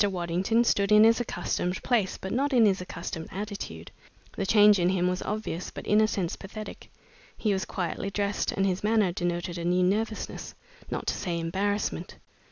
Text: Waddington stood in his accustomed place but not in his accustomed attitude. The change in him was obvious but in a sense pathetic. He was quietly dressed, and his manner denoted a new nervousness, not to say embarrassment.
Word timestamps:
Waddington 0.03 0.63
stood 0.63 0.91
in 0.91 1.03
his 1.03 1.19
accustomed 1.19 1.83
place 1.83 2.17
but 2.17 2.31
not 2.31 2.53
in 2.53 2.65
his 2.65 2.81
accustomed 2.81 3.27
attitude. 3.31 3.91
The 4.35 4.47
change 4.47 4.79
in 4.79 4.89
him 4.89 5.07
was 5.07 5.21
obvious 5.21 5.69
but 5.69 5.85
in 5.85 6.01
a 6.01 6.07
sense 6.07 6.35
pathetic. 6.35 6.89
He 7.37 7.53
was 7.53 7.65
quietly 7.65 8.09
dressed, 8.09 8.51
and 8.51 8.65
his 8.65 8.83
manner 8.83 9.11
denoted 9.11 9.59
a 9.59 9.63
new 9.63 9.83
nervousness, 9.83 10.55
not 10.89 11.05
to 11.05 11.13
say 11.13 11.39
embarrassment. 11.39 12.17